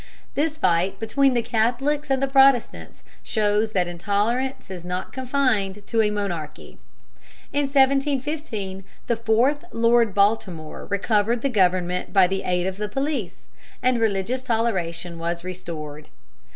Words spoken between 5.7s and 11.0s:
to a monarchy. In 1715 the fourth Lord Baltimore